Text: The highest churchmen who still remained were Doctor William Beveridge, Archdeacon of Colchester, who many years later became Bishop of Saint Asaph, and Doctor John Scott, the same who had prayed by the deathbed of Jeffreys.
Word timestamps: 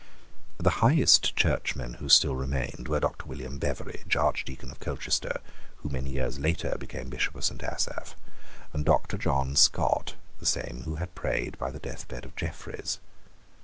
The 0.57 0.79
highest 0.81 1.35
churchmen 1.35 1.97
who 2.01 2.09
still 2.09 2.35
remained 2.35 2.87
were 2.87 2.99
Doctor 2.99 3.27
William 3.27 3.59
Beveridge, 3.59 4.15
Archdeacon 4.15 4.71
of 4.71 4.79
Colchester, 4.79 5.41
who 5.75 5.89
many 5.89 6.09
years 6.13 6.39
later 6.39 6.75
became 6.79 7.09
Bishop 7.11 7.35
of 7.35 7.43
Saint 7.45 7.63
Asaph, 7.63 8.15
and 8.73 8.83
Doctor 8.83 9.19
John 9.19 9.55
Scott, 9.55 10.15
the 10.39 10.47
same 10.47 10.85
who 10.85 10.95
had 10.95 11.13
prayed 11.13 11.55
by 11.59 11.69
the 11.69 11.77
deathbed 11.77 12.25
of 12.25 12.35
Jeffreys. 12.35 12.97